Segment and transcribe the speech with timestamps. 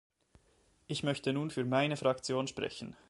[0.87, 2.95] Ich möchte nun für meine Fraktion sprechen.